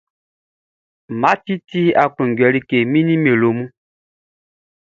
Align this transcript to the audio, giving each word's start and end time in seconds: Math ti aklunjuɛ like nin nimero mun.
Math 1.21 1.47
ti 1.69 1.81
aklunjuɛ 2.03 2.49
like 2.55 2.77
nin 2.91 3.05
nimero 3.07 3.49
mun. 3.57 3.69